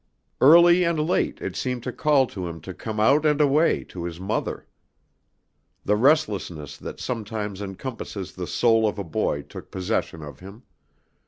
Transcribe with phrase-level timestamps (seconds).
[0.41, 4.03] Early and late it seemed to call to him to come out and away to
[4.03, 4.65] his mother.
[5.85, 10.63] The restlessness that sometimes encompasses the soul of a boy took possession of him.